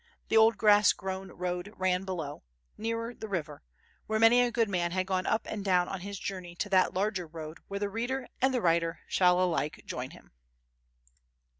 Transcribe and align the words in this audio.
The 0.29 0.37
old 0.37 0.57
grass 0.57 0.93
grown 0.93 1.31
road 1.31 1.75
ran 1.77 2.05
below, 2.05 2.41
nearer 2.75 3.13
the 3.13 3.27
river, 3.27 3.61
where 4.07 4.17
many 4.17 4.41
a 4.41 4.49
good 4.49 4.67
man 4.67 4.93
had 4.93 5.05
gone 5.05 5.27
up 5.27 5.45
and 5.45 5.63
down 5.63 5.87
on 5.87 5.99
his 6.01 6.17
journey 6.17 6.55
to 6.55 6.69
that 6.69 6.95
larger 6.95 7.27
road 7.27 7.59
where 7.67 7.79
the 7.81 7.87
reader 7.87 8.27
and 8.41 8.51
the 8.51 8.61
writer 8.61 9.01
shall 9.07 9.39
alike 9.39 9.83
join 9.85 10.09
him. 10.09 10.31